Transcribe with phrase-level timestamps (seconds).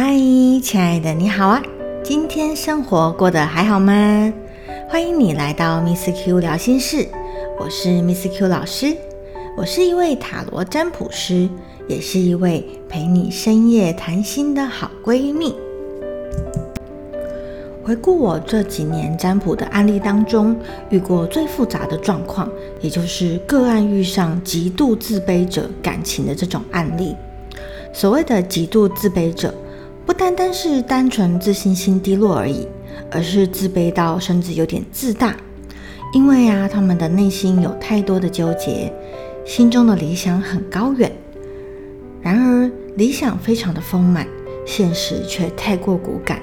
[0.00, 0.14] 嗨，
[0.62, 1.60] 亲爱的，你好啊！
[2.04, 4.32] 今天生活过得还好吗？
[4.88, 7.08] 欢迎你来到 Miss Q 聊心事，
[7.58, 8.96] 我是 Miss Q 老师，
[9.56, 11.48] 我是一位塔罗占卜师，
[11.88, 15.52] 也是一位陪你深夜谈心的好闺蜜。
[17.82, 20.56] 回顾我这几年占卜的案例当中，
[20.90, 22.48] 遇过最复杂的状况，
[22.80, 27.16] 也就是个案遇上极度自卑者感情的这种案例。
[27.92, 29.52] 所谓的极度自卑者。
[30.08, 32.66] 不单单是单纯自信心低落而已，
[33.10, 35.36] 而是自卑到甚至有点自大。
[36.14, 38.90] 因为啊，他们的内心有太多的纠结，
[39.44, 41.12] 心中的理想很高远，
[42.22, 44.26] 然而理想非常的丰满，
[44.64, 46.40] 现实却太过骨感，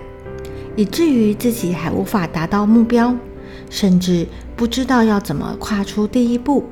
[0.76, 3.16] 以至于自己还无法达到目标，
[3.72, 6.64] 甚至不知道要怎么跨出第一步。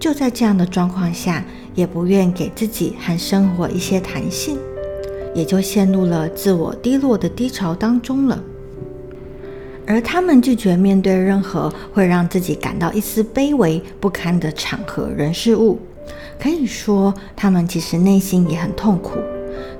[0.00, 1.44] 就在这样的状况下，
[1.74, 4.58] 也不愿给自己和生活一些弹性。
[5.36, 8.42] 也就陷入了自我低落的低潮当中了。
[9.86, 15.78] 而他们拒绝面对任何会让自己感到一丝卑微不堪的场合、人事物，
[16.40, 19.18] 可以说，他们其实内心也很痛苦。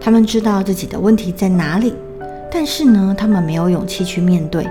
[0.00, 1.92] 他们知道自己的问题在哪里，
[2.52, 4.64] 但是呢，他们没有勇气去面对，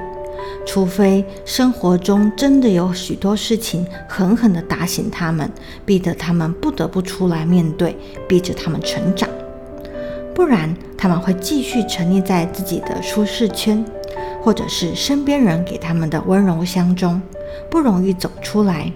[0.65, 5.51] 除非生活中真的有许多事情狠狠地打醒他们，
[5.85, 9.27] 逼得他们不得不出来面对，逼着他们成长。
[10.35, 13.83] 不然，他们会继续沉溺在自己的舒适圈，
[14.43, 17.21] 或者是身边人给他们的温柔乡中，
[17.71, 18.91] 不容易走出来。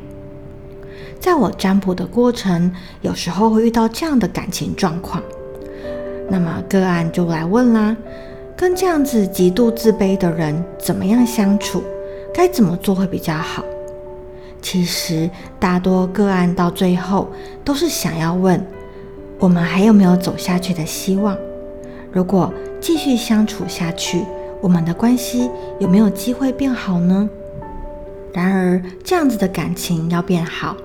[1.18, 5.24] 在我占卜的过程，有时候会遇到这样的感情状况，
[6.30, 7.96] 那么个案就来问啦：
[8.56, 11.82] 跟这样子极度自卑的人怎么样相处？
[12.34, 13.64] 该怎么做会比较好？
[14.62, 17.30] 其实，大多个案到最后
[17.64, 18.62] 都是想要问。
[19.40, 21.38] 我们还有没有走下去的希望？
[22.12, 24.22] 如果继续相处下去，
[24.60, 27.30] 我们的关系有没有机会变好呢？
[28.34, 30.76] 然而，这样子的感情要变好，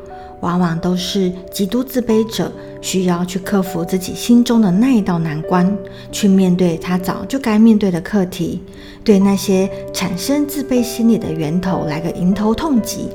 [0.40, 5.76] 往往都是极度自卑者需要去克服自己心中的那一道难关，
[6.12, 8.62] 去面对他早就该面对的课题，
[9.02, 13.08] 对那些产生自卑心理的源头来个迎头痛击。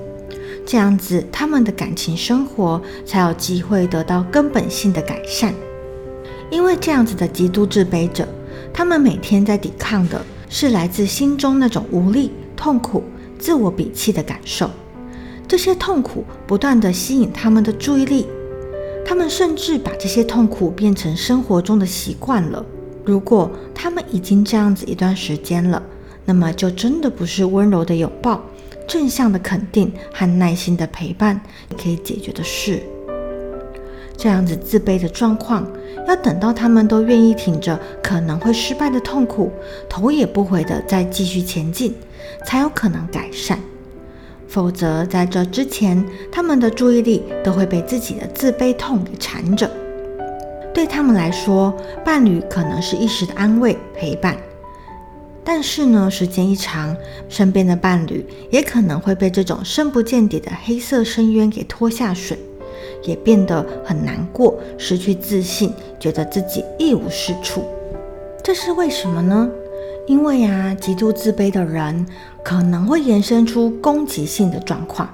[0.72, 5.52] 这样子，他们的感情生活才有机会得到根本性的改善。
[6.52, 8.28] 因为这样子的极度自卑者，
[8.72, 13.04] 他们每天在抵抗的是来自心中那种无力、痛苦、
[13.40, 14.70] 自我鄙弃的感受。
[15.48, 18.28] 这些痛苦不断的吸引他们的注意力，
[19.04, 22.64] 他们甚至把这些痛苦变成生活中的习惯了。
[23.04, 25.82] 如果他们已经这样子一段时间了，
[26.26, 28.40] 那么就真的不是温柔的拥抱。
[28.90, 31.40] 正向的肯定和耐心的陪伴
[31.82, 32.82] 可以解决的事。
[34.18, 35.66] 这样子自卑的状况，
[36.08, 39.52] 要等到他们都愿意挺着可能会失败的痛苦，
[39.88, 41.94] 头也不回的再继续前进，
[42.44, 43.60] 才有可能改善。
[44.48, 49.70] 否则，在这之前，他们的注意力都会被自己的自卑痛给缠着。
[50.74, 51.72] 对他们来说，
[52.04, 54.36] 伴侣可能是一时的安慰陪伴。
[55.44, 56.96] 但是呢，时间一长，
[57.28, 62.38] 身边的伴侣也可能会被这种深不见底的黑色深渊给拖下水，
[63.04, 67.64] 也变得很难过，失去自信，觉得自己一无是处。
[68.44, 69.50] 这是为什么呢？
[70.06, 72.06] 因为啊，极度自卑的人
[72.44, 75.10] 可能会延伸出攻击性的状况，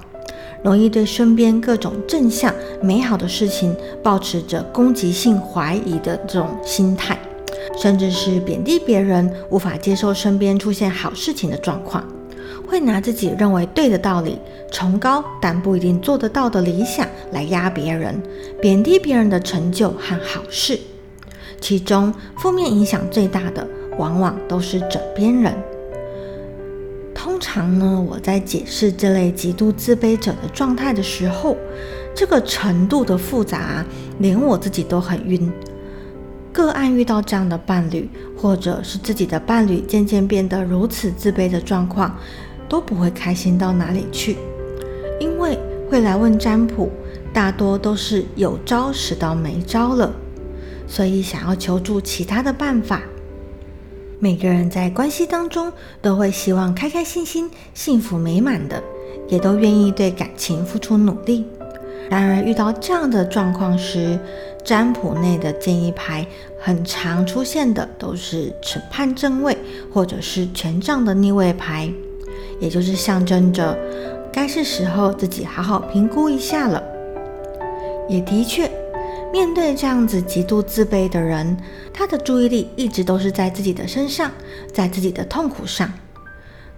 [0.62, 7.18] 容易对身边各种正向美好的事情保持着攻击性怀疑的这种心态。
[7.76, 12.04] 甚至是贬低别人，无法接受身边出现好事情的状况，
[12.66, 14.38] 会拿自己认为对的道理，
[14.72, 18.20] 崇高但不一定做得到的理想来压别人，
[18.60, 20.78] 贬低别人的成就和好事。
[21.60, 23.66] 其中负面影响最大的，
[23.98, 25.54] 往往都是枕边人。
[27.14, 31.56] 通常呢，我在解释这类极度自卑者的状态的时候，
[32.14, 33.84] 这个程度的复杂，
[34.18, 35.50] 连我自己都很晕。
[36.56, 42.16] 个案遇到这样的伴侣，或者是自己的伴侣渐渐变得如此自卑的状况，
[42.66, 44.38] 都不会开心到哪里去。
[45.20, 45.58] 因为
[45.90, 46.90] 会来问占卜，
[47.30, 50.10] 大多都是有招使到没招了，
[50.88, 53.02] 所以想要求助其他的办法。
[54.18, 55.70] 每个人在关系当中
[56.00, 58.82] 都会希望开开心心、幸福美满的，
[59.28, 61.44] 也都愿意对感情付出努力。
[62.08, 64.18] 然而遇到这样的状况时，
[64.64, 66.26] 占卜内的建议牌
[66.58, 69.56] 很常出现的都是审判正位
[69.92, 71.88] 或者是权杖的逆位牌，
[72.60, 73.78] 也就是象征着
[74.32, 76.82] 该是时候自己好好评估一下了。
[78.08, 78.70] 也的确，
[79.32, 81.56] 面对这样子极度自卑的人，
[81.92, 84.30] 他的注意力一直都是在自己的身上，
[84.72, 85.92] 在自己的痛苦上。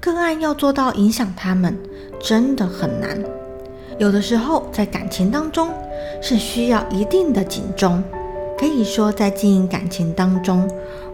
[0.01, 1.77] 个案要做到影响他们，
[2.19, 3.19] 真的很难。
[3.99, 5.69] 有的时候在感情当中
[6.23, 8.03] 是需要一定的警钟，
[8.57, 10.69] 可以说在经营感情当中，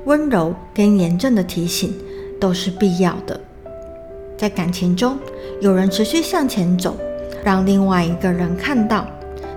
[0.04, 1.94] 温柔跟严正的提醒
[2.38, 3.40] 都是必要的。
[4.36, 5.16] 在感情中，
[5.60, 6.94] 有人持续向前走，
[7.42, 9.06] 让另外一个人看到。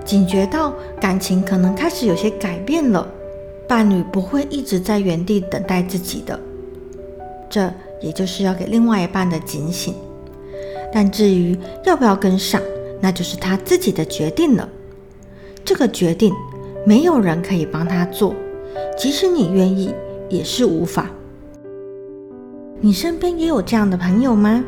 [0.06, 3.06] 警觉到感情可能开始有些改变了，
[3.68, 6.40] 伴侣不会一直在原地等待自己的，
[7.50, 7.70] 这
[8.00, 9.94] 也就是要给另外一半的警醒。
[10.94, 12.62] 但至于要不要跟上，
[13.02, 14.68] 那就是他自己的决定了。
[15.64, 16.34] 这个决定
[16.86, 18.34] 没有人可以帮他做，
[18.98, 19.94] 即使你愿意，
[20.30, 21.10] 也是无法。
[22.80, 24.64] 你身边也有这样的朋友吗？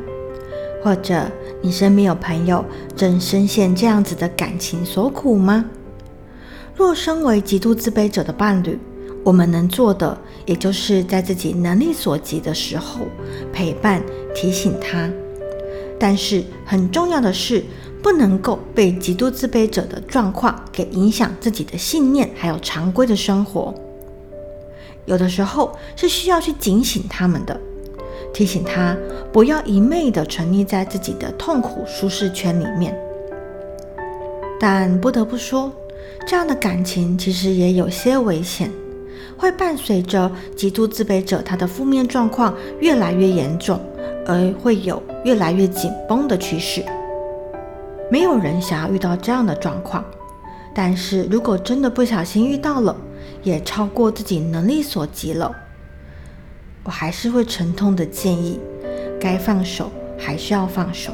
[0.84, 1.26] 或者
[1.62, 2.64] 你身边有朋友
[2.96, 5.66] 正深陷这样子的感情所苦吗？
[6.76, 8.80] 若身为极度自卑者的伴侣，
[9.24, 13.02] 我们能做的，也就是在自己能力所及的时候
[13.52, 14.02] 陪伴、
[14.34, 15.10] 提醒他。
[16.00, 17.64] 但是很重要的是，
[18.02, 23.74] 不能够被极度自卑者的状况给影响自己的信念，还有常规的生活。
[25.06, 27.60] 有的时候是需要去警醒他们的。
[28.32, 28.96] 提醒他
[29.34, 32.96] 不要一昧的沉溺在自己的痛苦舒适圈里面，
[34.60, 35.72] 但不得不说，
[36.28, 38.72] 这样的感情其实也有些危险，
[39.36, 43.80] 会伴随着极度自卑者他的负面状况越来越严重，
[44.28, 46.84] 而会有越来越紧绷的趋势。
[48.12, 50.04] 没有人想要遇到这样的状况，
[50.74, 52.96] 但是如果真的不小心遇到了，
[53.44, 55.56] 也超过自己能力所及了。
[56.84, 58.60] 我还是会沉痛的建议，
[59.20, 61.12] 该放手还是要放手。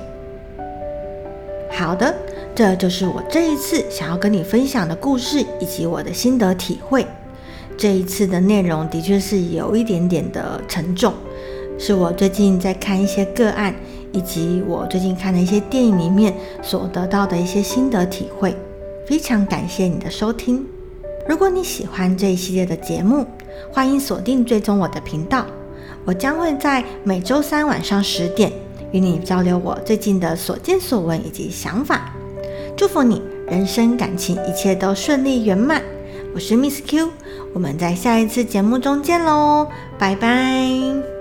[1.70, 2.16] 好的，
[2.56, 7.06] 这就是我这一次想要跟你分享的故事以及我的心得体会。
[7.78, 11.14] 这一次的内容的确是有一点点的沉重，
[11.78, 13.76] 是我最近在看一些个案，
[14.16, 18.56] 以及我最近看的一些电影里面所得到的一些心得体会。
[19.06, 20.66] 非常感谢你的收听。
[21.28, 23.26] 如果你喜欢这一系列的节目，
[23.72, 25.46] 欢迎锁定追踪我的频道。
[26.06, 28.52] 我将会在每周三晚上十点
[28.92, 32.14] 与你交流我最近的所见所闻以及想法。
[32.78, 35.82] 祝福你人生感情一切都顺利圆满。
[36.34, 37.10] 我是 Miss Q，
[37.54, 39.68] 我们在下一次节目中见喽，
[39.98, 41.06] 拜拜。